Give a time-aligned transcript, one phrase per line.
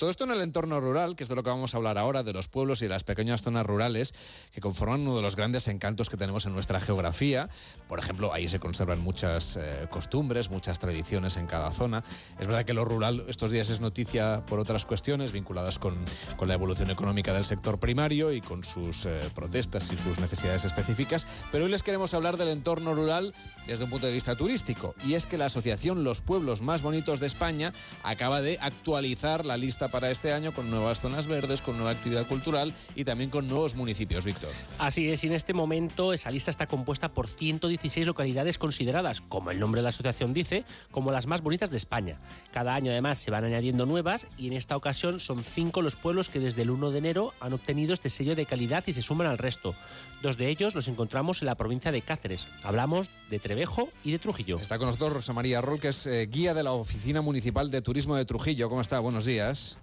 [0.00, 2.22] Todo esto en el entorno rural, que es de lo que vamos a hablar ahora,
[2.22, 4.14] de los pueblos y de las pequeñas zonas rurales,
[4.50, 7.50] que conforman uno de los grandes encantos que tenemos en nuestra geografía.
[7.86, 12.02] Por ejemplo, ahí se conservan muchas eh, costumbres, muchas tradiciones en cada zona.
[12.38, 16.02] Es verdad que lo rural estos días es noticia por otras cuestiones vinculadas con,
[16.38, 20.64] con la evolución económica del sector primario y con sus eh, protestas y sus necesidades
[20.64, 23.34] específicas, pero hoy les queremos hablar del entorno rural
[23.66, 24.94] desde un punto de vista turístico.
[25.04, 29.58] Y es que la asociación Los Pueblos Más Bonitos de España acaba de actualizar la
[29.58, 33.48] lista para este año con nuevas zonas verdes, con nueva actividad cultural y también con
[33.48, 34.50] nuevos municipios, Víctor.
[34.78, 39.50] Así es, y en este momento esa lista está compuesta por 116 localidades consideradas, como
[39.50, 42.18] el nombre de la asociación dice, como las más bonitas de España.
[42.52, 46.28] Cada año además se van añadiendo nuevas y en esta ocasión son cinco los pueblos
[46.28, 49.26] que desde el 1 de enero han obtenido este sello de calidad y se suman
[49.26, 49.74] al resto.
[50.22, 52.46] Dos de ellos los encontramos en la provincia de Cáceres.
[52.62, 54.56] Hablamos de Trevejo y de Trujillo.
[54.56, 57.80] Está con nosotros Rosa María Rol, que es eh, guía de la Oficina Municipal de
[57.80, 58.68] Turismo de Trujillo.
[58.68, 59.00] ¿Cómo está?
[59.00, 59.78] Buenos días.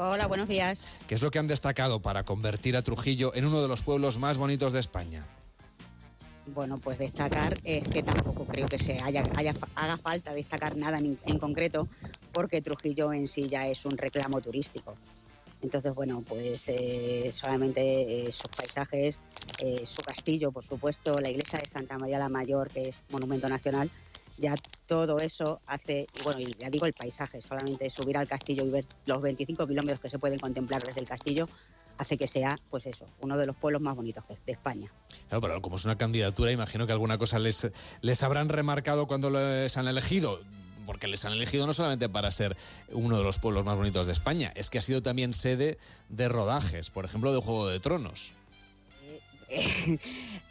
[0.00, 0.80] Hola, buenos días.
[1.08, 4.16] ¿Qué es lo que han destacado para convertir a Trujillo en uno de los pueblos
[4.16, 5.26] más bonitos de España?
[6.54, 9.24] Bueno, pues destacar es que tampoco creo que se haya,
[9.74, 11.88] haga falta destacar nada en, concreto,
[12.32, 14.94] porque Trujillo en sí ya es un reclamo turístico.
[15.62, 17.80] Entonces, bueno, pues eh, solamente
[18.22, 19.18] eh, sus paisajes,
[19.58, 23.48] eh, su castillo, por supuesto, la iglesia de Santa María la Mayor, que es monumento
[23.48, 23.90] nacional,
[24.38, 24.54] ya
[24.86, 28.84] todo eso hace, bueno, y ya digo el paisaje, solamente subir al castillo y ver
[29.06, 31.48] los 25 kilómetros que se pueden contemplar desde el castillo,
[31.98, 34.90] hace que sea, pues eso, uno de los pueblos más bonitos de España.
[35.28, 39.30] Claro, pero como es una candidatura, imagino que alguna cosa les, les habrán remarcado cuando
[39.30, 40.40] les han elegido
[40.86, 42.56] porque les han elegido no solamente para ser
[42.92, 45.76] uno de los pueblos más bonitos de España, es que ha sido también sede
[46.08, 48.32] de rodajes, por ejemplo, de Juego de Tronos.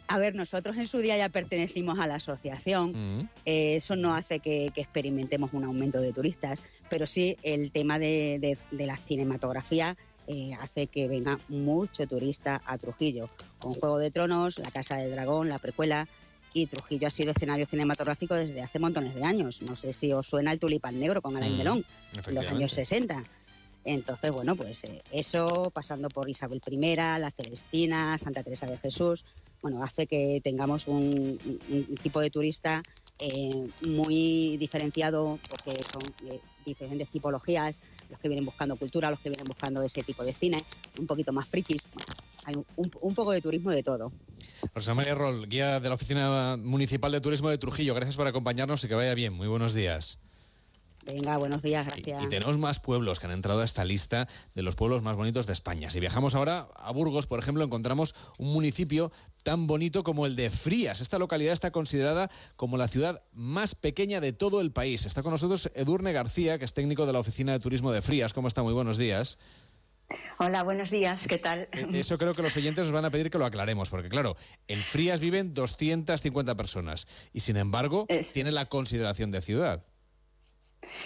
[0.08, 3.28] A ver, nosotros en su día ya pertenecimos a la asociación, mm.
[3.44, 8.58] eh, eso no hace que, experimentemos un aumento de turistas, pero sí el tema de,
[8.70, 14.70] la cinematografía eh, hace que venga mucho turista a Trujillo, con Juego de Tronos, La
[14.70, 16.08] Casa del Dragón, la precuela,
[16.54, 19.60] y Trujillo ha sido escenario cinematográfico desde hace montones de años.
[19.62, 21.84] No sé si os suena el Tulipán Negro con Alain mm, Delon,
[22.26, 23.22] en los años 60.
[23.84, 29.24] Entonces, bueno, pues eh, eso, pasando por Isabel I, la Celestina, Santa Teresa de Jesús,
[29.62, 31.38] bueno, hace que tengamos un,
[32.02, 32.82] tipo de turista
[33.18, 37.80] eh, muy diferenciado porque son eh, diferentes tipologías,
[38.10, 40.58] los que vienen buscando cultura, los que vienen buscando ese tipo de cine,
[40.98, 41.82] un poquito más frikis,
[42.44, 44.12] hay un, poco de turismo de todo.
[44.74, 48.82] Rosa María Roll, guía de la Oficina Municipal de Turismo de Trujillo, gracias por acompañarnos
[48.84, 49.34] y que vaya bien.
[49.34, 50.18] Muy buenos días.
[51.08, 52.22] Venga, buenos días, gracias.
[52.22, 55.46] Y, tenemos más pueblos que han entrado a esta lista de los pueblos más bonitos
[55.46, 55.90] de España.
[55.90, 59.10] Si viajamos ahora a Burgos, por ejemplo, encontramos un municipio
[59.42, 61.00] tan bonito como el de Frías.
[61.00, 65.06] Esta localidad está considerada como la ciudad más pequeña de todo el país.
[65.06, 68.34] Está con nosotros Edurne García, que es técnico de la Oficina de Turismo de Frías.
[68.34, 68.62] ¿Cómo está?
[68.62, 69.38] Muy buenos días.
[70.38, 71.68] Hola, buenos días, ¿qué tal?
[71.72, 74.36] Eh, eso creo que los oyentes nos van a pedir que lo aclaremos, porque claro,
[74.66, 79.84] en Frías viven 250 personas y sin embargo tiene la consideración de ciudad.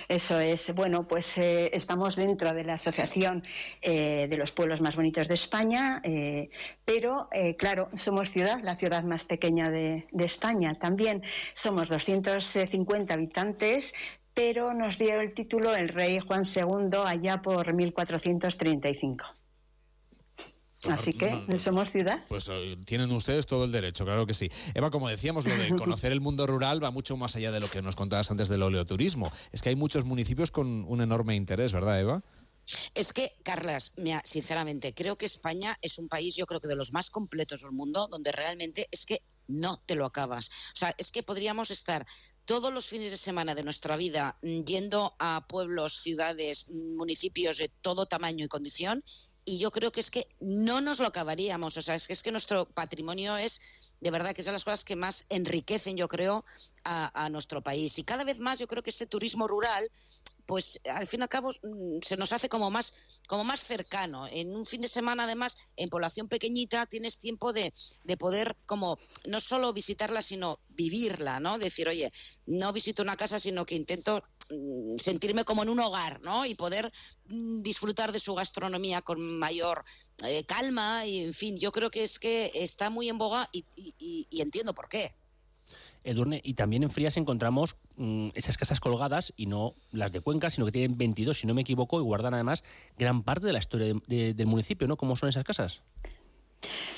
[0.09, 0.75] Eso es.
[0.75, 3.45] Bueno, pues eh, estamos dentro de la Asociación
[3.81, 6.51] eh, de los Pueblos Más Bonitos de España, eh,
[6.85, 10.79] pero claro, somos ciudad, la ciudad más pequeña de, de España.
[10.79, 11.23] También
[11.55, 13.95] somos 250 habitantes,
[14.35, 19.42] pero nos dio el título el rey Juan II allá por 1435.
[20.91, 22.25] Así que somos ciudad.
[22.29, 24.51] Pues eh, tienen ustedes todo el derecho, claro que sí.
[24.75, 27.71] Eva, como decíamos, lo de conocer el mundo rural va mucho más allá de lo
[27.71, 29.31] que nos contabas antes del oleoturismo.
[29.53, 32.23] Es que hay muchos municipios con un enorme interés, ¿verdad, Eva?
[32.95, 36.77] Es que, Carlas, mira, sinceramente, creo que España es un país, yo creo que de
[36.77, 40.49] los más completos del mundo, donde realmente es que no te lo acabas.
[40.49, 42.07] O sea, es que podríamos estar
[42.45, 47.59] todos los fines de semana de nuestra vida mm, yendo a pueblos, ciudades, mm, municipios
[47.59, 49.05] de todo tamaño y condición
[49.45, 51.77] y yo creo que es que no nos lo acabaríamos.
[51.77, 54.65] O sea, es que, es que nuestro patrimonio es, de verdad, que es de las
[54.65, 56.45] cosas que más enriquecen, yo creo,
[56.85, 57.99] a, a nuestro país.
[57.99, 59.89] Y cada vez más yo creo que este turismo rural
[60.47, 62.95] pues al fin y al cabo mm, se nos hace como más,
[63.27, 64.27] como más cercano.
[64.29, 67.73] En un fin de semana, además, en población pequeñita, tienes tiempo de,
[68.05, 71.59] de poder como no solo visitarla, sino vivirla, ¿no?
[71.59, 72.11] Decir, oye,
[72.47, 76.45] no visito una casa, sino que intento mm, sentirme como en un hogar, ¿no?
[76.45, 76.93] Y poder
[77.29, 79.85] mm, disfrutar de su gastronomía con mayor
[80.25, 84.41] eh, calma y, en fin, yo creo que es que está muy en boga y
[84.41, 85.15] entiendo por qué.
[86.05, 90.51] Edurne, y también en Frías encontramos mm, esas casas colgadas, y no las de Cuenca,
[90.51, 92.65] sino que tienen 22, si no me equivoco, y guardan además
[92.99, 94.97] gran parte de la historia del municipio, ¿no?
[94.97, 95.83] ¿Cómo son esas casas?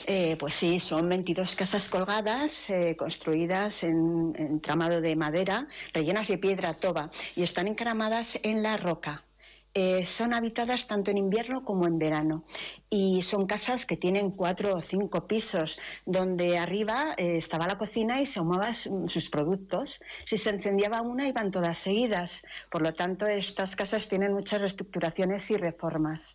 [0.07, 6.37] Eh, pues sí, son 22 casas colgadas, eh, construidas en, entramado de madera, rellenas de
[6.37, 9.25] piedra toba, y están encaramadas en la roca.
[9.75, 12.45] Eh, son habitadas tanto en invierno como en verano
[12.89, 18.21] y son casas que tienen cuatro o cinco pisos donde arriba eh, estaba la cocina
[18.21, 20.01] y se ahumaban sus productos.
[20.25, 22.43] Si se encendía una iban todas seguidas.
[22.71, 26.35] Por lo tanto, estas casas tienen muchas reestructuraciones y reformas.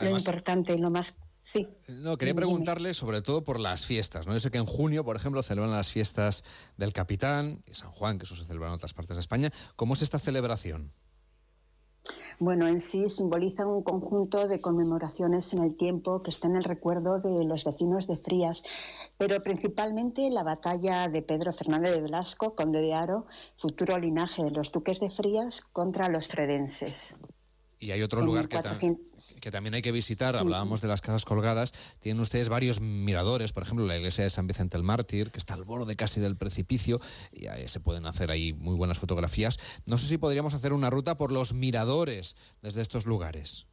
[0.00, 1.14] lo importante y lo más
[1.44, 1.68] Sí.
[1.86, 4.26] No, quería preguntarle sobre todo por las fiestas.
[4.26, 4.32] ¿no?
[4.32, 6.42] Yo sé que en junio, por ejemplo, celebran las fiestas
[6.76, 9.52] del Capitán y San Juan, que eso se celebra en otras partes de España.
[9.76, 10.92] ¿Cómo es esta celebración?
[12.38, 16.64] Bueno, en sí simboliza un conjunto de conmemoraciones en el tiempo que está en el
[16.64, 18.62] recuerdo de los vecinos de Frías,
[19.16, 23.26] pero principalmente la batalla de Pedro Fernández de Velasco, conde de Aro,
[23.56, 27.16] futuro linaje de los duques de Frías, contra los fredenses.
[27.78, 28.58] Y hay otro lugar que,
[29.40, 33.64] que, también hay que visitar, hablábamos de las casas colgadas, tienen ustedes varios miradores, por
[33.64, 37.00] ejemplo la iglesia de San Vicente el Mártir, que está al borde casi del precipicio,
[37.32, 39.58] y ahí se pueden hacer ahí muy buenas fotografías.
[39.84, 43.66] No sé si podríamos hacer una ruta por los miradores desde estos lugares.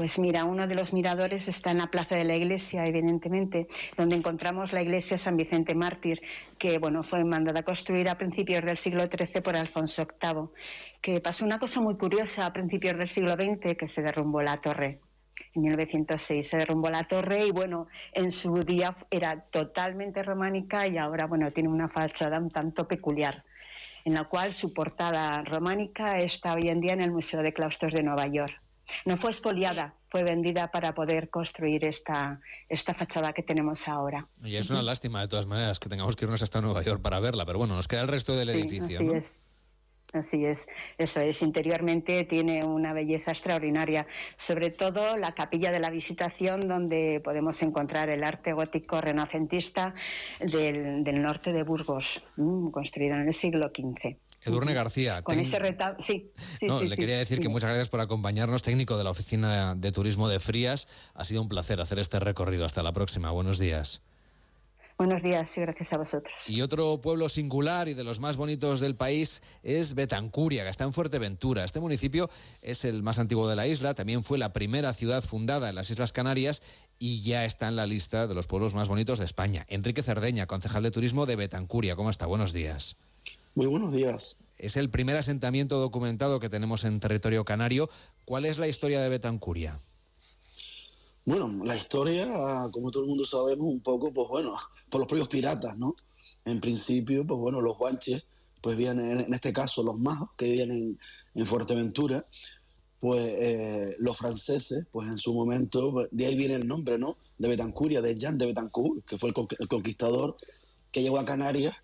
[0.00, 3.68] Pues mira, uno de los miradores está en la plaza de la iglesia, evidentemente,
[3.98, 6.22] donde encontramos la iglesia San Vicente Mártir,
[6.56, 10.48] que bueno, fue mandada a construir a principios del siglo XIII por Alfonso VIII.
[11.02, 14.56] Que pasó una cosa muy curiosa a principios del siglo XX, que se derrumbó la
[14.56, 15.00] torre.
[15.54, 20.96] En 1906 se derrumbó la torre y bueno, en su día era totalmente románica y
[20.96, 23.44] ahora bueno, tiene una fachada un tanto peculiar
[24.06, 27.92] en la cual su portada románica está hoy en día en el Museo de Claustros
[27.92, 28.69] de Nueva York.
[29.04, 34.28] No fue expoliada, fue vendida para poder construir esta, esta fachada que tenemos ahora.
[34.44, 37.20] Y es una lástima, de todas maneras, que tengamos que irnos hasta Nueva York para
[37.20, 38.98] verla, pero bueno, nos queda el resto del edificio.
[38.98, 39.36] Así es.
[40.12, 40.66] Así es,
[40.98, 41.40] eso es.
[41.42, 44.06] Interiormente tiene una belleza extraordinaria,
[44.36, 49.94] sobre todo la capilla de la Visitación, donde podemos encontrar el arte gótico renacentista
[50.40, 52.20] del, del norte de Burgos,
[52.72, 54.16] construido en el siglo XV.
[54.42, 55.22] Edurne García.
[55.22, 55.58] Con ese
[56.00, 56.30] sí.
[56.62, 60.28] no, le quería decir que muchas gracias por acompañarnos, técnico de la Oficina de Turismo
[60.28, 60.88] de Frías.
[61.14, 62.64] Ha sido un placer hacer este recorrido.
[62.64, 63.30] Hasta la próxima.
[63.30, 64.02] Buenos días.
[65.00, 66.34] Buenos días y gracias a vosotros.
[66.46, 70.84] Y otro pueblo singular y de los más bonitos del país es Betancuria, que está
[70.84, 71.64] en Fuerteventura.
[71.64, 72.28] Este municipio
[72.60, 75.88] es el más antiguo de la isla, también fue la primera ciudad fundada en las
[75.88, 76.60] Islas Canarias
[76.98, 79.64] y ya está en la lista de los pueblos más bonitos de España.
[79.70, 81.96] Enrique Cerdeña, concejal de turismo de Betancuria.
[81.96, 82.26] ¿Cómo está?
[82.26, 82.98] Buenos días.
[83.54, 84.36] Muy buenos días.
[84.58, 87.90] Es el primer asentamiento documentado que tenemos en territorio canario.
[88.24, 89.80] ¿Cuál es la historia de Betancuria?
[91.24, 92.28] Bueno, la historia,
[92.70, 94.54] como todo el mundo sabemos, un poco, pues bueno,
[94.88, 95.96] por los propios piratas, ¿no?
[96.44, 98.24] En principio, pues bueno, los guanches,
[98.60, 100.98] pues vienen, en este caso los majos, que vienen
[101.34, 102.24] en Fuerteventura,
[103.00, 107.16] pues eh, los franceses, pues en su momento, de ahí viene el nombre, ¿no?
[107.38, 110.36] De Betancuria, de Jean de Betancourt, que fue el, el conquistador
[110.92, 111.74] que llegó a Canarias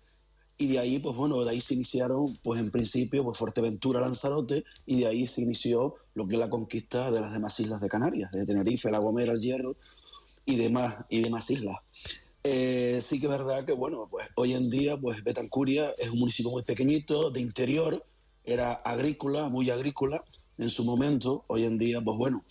[0.57, 4.63] y de ahí, pues bueno, de ahí se iniciaron, pues en principio, pues Fuerteventura, Lanzarote,
[4.85, 7.89] y de ahí se inició lo que es la conquista de las demás islas de
[7.89, 9.75] Canarias, de Tenerife, La Gomera, El Hierro
[10.45, 11.77] y demás, y demás islas.
[12.43, 16.19] Eh, sí que es verdad que, bueno, pues hoy en día, pues Betancuria es un
[16.19, 18.03] municipio muy pequeñito, de interior,
[18.43, 20.23] era agrícola, muy agrícola
[20.57, 22.43] en su momento, hoy en día, pues bueno,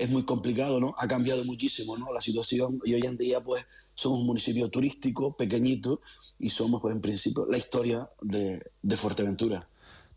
[0.00, 0.94] es muy complicado, ¿no?
[0.96, 2.10] Ha cambiado muchísimo, ¿no?
[2.10, 6.00] La situación y hoy en día, pues, somos un municipio turístico, pequeñito,
[6.38, 8.62] y somos, pues, en principio, la historia de,
[8.96, 9.68] Fuerteventura.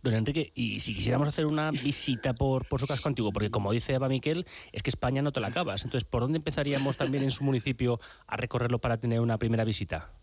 [0.02, 3.74] Don Enrique, y si quisiéramos hacer una visita por, por su casco antiguo, porque como
[3.74, 5.84] dice Eva Miquel, es que España no te la acabas.
[5.84, 10.14] Entonces, ¿por dónde empezaríamos también en su municipio a recorrerlo para tener una primera visita?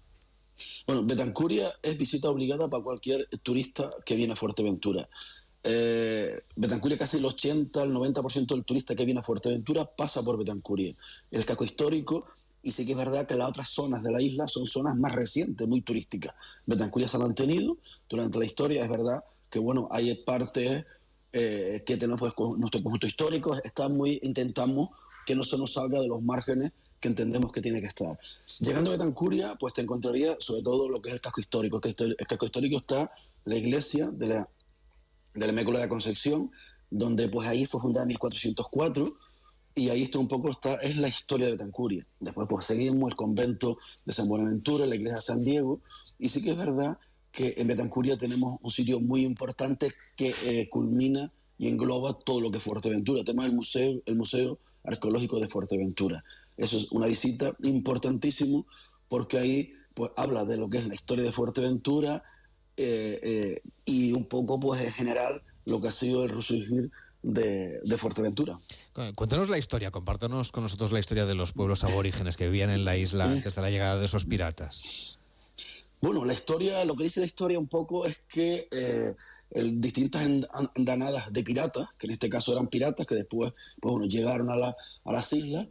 [0.86, 5.06] Bueno, Betancuria es visita obligada para cualquier turista que viene a Fuerteventura.
[5.62, 10.38] Eh, Betancuria, casi el 80, el 90% del turista que viene a Fuerteventura pasa por
[10.38, 10.94] Betancuria.
[11.30, 12.26] El casco histórico,
[12.62, 15.12] y sí que es verdad que las otras zonas de la isla son zonas más
[15.14, 16.34] recientes, muy turísticas.
[16.66, 17.76] Betancuria se ha mantenido
[18.08, 20.84] durante la historia, es verdad que bueno, hay partes
[21.32, 24.90] eh, que tenemos pues, nuestro conjunto histórico, está muy, intentamos
[25.26, 28.18] que no se nos salga de los márgenes que entendemos que tiene que estar.
[28.60, 31.80] Llegando a Betancuria, pues te encontraría sobre todo lo que es el casco histórico.
[31.84, 33.12] El casco histórico está
[33.44, 34.48] la iglesia de la
[35.34, 36.50] de la Mécula de Concepción,
[36.90, 39.08] donde pues ahí fue fundada en 1404
[39.74, 42.06] y ahí está un poco está, es la historia de Betancuria.
[42.18, 45.80] Después pues seguimos el convento de San Buenaventura, la iglesia de San Diego
[46.18, 46.98] y sí que es verdad
[47.32, 52.50] que en Betancuria tenemos un sitio muy importante que eh, culmina y engloba todo lo
[52.50, 53.22] que es Fuerteventura.
[53.22, 56.24] Tenemos el museo, el museo arqueológico de Fuerteventura.
[56.56, 58.66] Eso es una visita importantísimo
[59.08, 62.24] porque ahí pues habla de lo que es la historia de Fuerteventura,
[62.82, 66.90] eh, eh, y un poco pues en general lo que ha sido el resurgir
[67.22, 68.58] de, de, Fuerteventura.
[69.14, 72.86] Cuéntanos la historia, compártanos con nosotros la historia de los pueblos aborígenes que vivían en
[72.86, 75.20] la isla antes de la llegada de esos piratas.
[76.00, 79.14] Bueno, la historia, lo que dice la historia un poco es que eh,
[79.50, 80.26] el, distintas
[80.74, 84.56] andanadas de piratas, que en este caso eran piratas, que después pues, bueno, llegaron a,
[84.56, 85.66] la, a las islas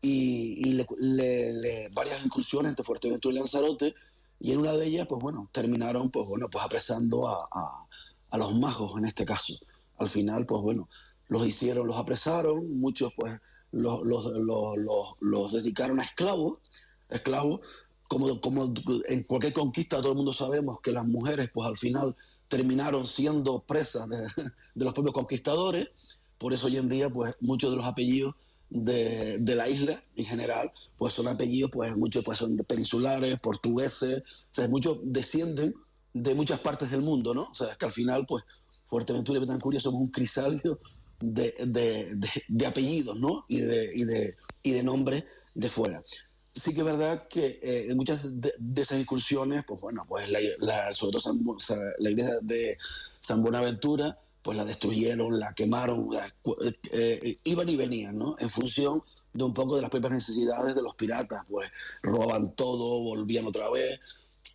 [0.00, 3.94] y, le, varias incursiones entre Fuerteventura y Lanzarote,
[4.40, 7.86] y en una de ellas, pues bueno, terminaron pues bueno, pues apresando a,
[8.30, 9.54] a, los magos en este caso.
[9.98, 10.88] Al final, pues bueno,
[11.28, 13.40] los hicieron, los apresaron, muchos pues
[13.72, 16.58] los, los, los, los dedicaron a esclavos,
[17.08, 17.60] esclavos,
[18.08, 18.72] como, como
[19.08, 22.16] en cualquier conquista todo el mundo sabemos que las mujeres pues al final
[22.48, 24.16] terminaron siendo presas de
[24.84, 25.88] los propios conquistadores,
[26.38, 28.34] por eso hoy en día pues muchos de los apellidos
[28.70, 34.22] de, de, la isla en general, pues son apellidos, pues muchos pues son peninsulares, portugueses,
[34.56, 35.74] o muchos descienden
[36.12, 37.48] de muchas partes del mundo, ¿no?
[37.50, 38.44] O sea, es que al final, pues,
[38.86, 40.80] Fuerteventura y Betancuria somos un crisalio
[41.20, 43.44] de, de, de, apellidos, ¿no?
[43.48, 46.02] Y de, y de, y de nombres de fuera.
[46.50, 50.92] Sí que es verdad que eh, en muchas de, esas incursiones, pues bueno, pues la,
[50.92, 51.56] sobre todo
[51.98, 52.78] la iglesia de
[53.20, 58.34] San Buenaventura, pues la destruyeron, la quemaron, eh, eh, iban y venían, ¿no?
[58.38, 59.02] En función
[59.34, 61.70] de un poco de las propias necesidades de los piratas, pues
[62.02, 64.00] robaban todo, volvían otra vez,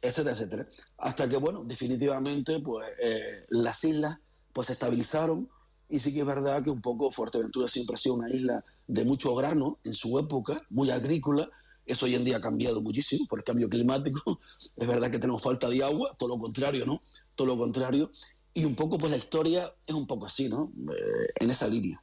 [0.01, 0.67] etcétera, etcétera.
[0.97, 4.17] Hasta que, bueno, definitivamente, pues eh, las islas
[4.51, 5.47] pues se estabilizaron
[5.87, 9.05] y sí que es verdad que un poco Fuerteventura siempre ha sido una isla de
[9.05, 11.47] mucho grano en su época, muy agrícola,
[11.85, 14.39] eso hoy en día ha cambiado muchísimo por el cambio climático.
[14.75, 16.99] Es verdad que tenemos falta de agua, todo lo contrario, ¿no?
[17.35, 18.09] Todo lo contrario.
[18.53, 20.71] Y un poco, pues la historia es un poco así, ¿no?
[20.91, 22.01] Eh, en esa línea.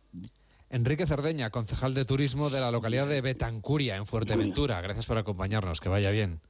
[0.70, 4.80] Enrique Cerdeña, concejal de turismo de la localidad de Betancuria, en Fuerteventura.
[4.80, 6.40] Gracias por acompañarnos, que vaya bien.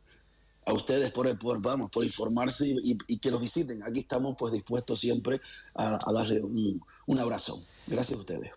[0.66, 3.83] A ustedes por, por vamos, por informarse y, que los visiten.
[3.83, 5.40] Aquí estamos pues dispuestos siempre
[5.75, 7.62] a, darle un, un abrazo.
[7.87, 8.52] Gracias a ustedes.